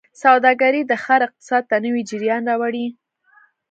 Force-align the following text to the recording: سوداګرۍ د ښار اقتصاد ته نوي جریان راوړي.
سوداګرۍ 0.21 0.81
د 0.87 0.91
ښار 1.03 1.21
اقتصاد 1.27 1.63
ته 1.69 1.75
نوي 1.85 2.01
جریان 2.09 2.41
راوړي. 2.49 2.85